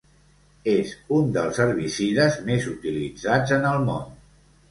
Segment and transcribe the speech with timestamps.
[0.75, 4.09] És un dels herbicides més utilitzats en el món.